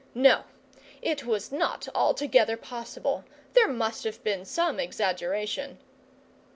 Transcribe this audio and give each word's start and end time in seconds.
No, 0.15 0.45
it 1.03 1.25
was 1.25 1.51
not 1.51 1.87
altogether 1.93 2.57
possible, 2.57 3.23
there 3.53 3.67
must 3.67 4.03
have 4.03 4.23
been 4.23 4.45
some 4.45 4.79
exaggeration. 4.79 5.77